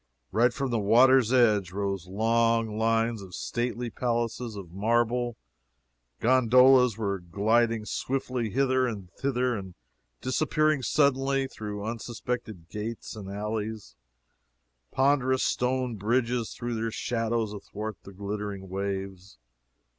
[0.31, 5.37] Right from the water's edge rose long lines of stately palaces of marble;
[6.19, 9.75] gondolas were gliding swiftly hither and thither and
[10.19, 13.95] disappearing suddenly through unsuspected gates and alleys;
[14.91, 19.37] ponderous stone bridges threw their shadows athwart the glittering waves.